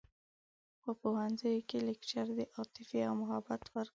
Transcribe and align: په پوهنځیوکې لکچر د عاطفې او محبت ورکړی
په 0.81 0.89
پوهنځیوکې 1.01 1.77
لکچر 1.87 2.25
د 2.37 2.39
عاطفې 2.55 2.99
او 3.07 3.13
محبت 3.21 3.61
ورکړی 3.73 3.89